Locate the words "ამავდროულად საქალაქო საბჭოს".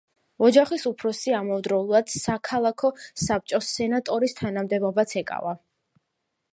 1.39-3.71